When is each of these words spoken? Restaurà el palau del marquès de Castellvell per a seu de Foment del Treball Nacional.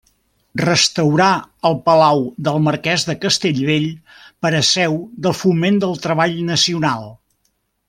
Restaurà 0.61 1.27
el 1.69 1.75
palau 1.89 2.23
del 2.47 2.57
marquès 2.69 3.05
de 3.11 3.15
Castellvell 3.27 3.87
per 4.47 4.53
a 4.61 4.63
seu 4.71 4.97
de 5.27 5.35
Foment 5.43 5.79
del 5.85 5.95
Treball 6.09 6.37
Nacional. 6.51 7.09